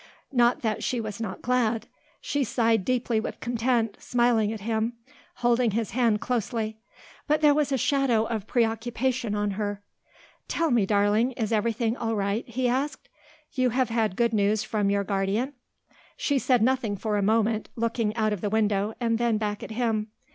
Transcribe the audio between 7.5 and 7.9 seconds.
was a